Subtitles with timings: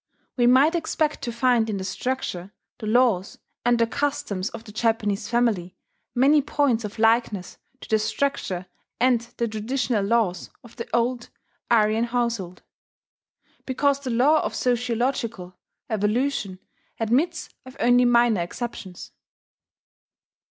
[0.35, 4.71] We might expect to find in the structure, the laws, and the customs of the
[4.71, 5.75] Japanese family
[6.15, 8.65] many points of likeness to the structure
[8.99, 11.29] and the traditional laws of the old
[11.69, 12.63] Aryan household,
[13.67, 15.53] because the law of sociological
[15.87, 16.57] evolution
[16.99, 19.11] admits of only minor exceptions.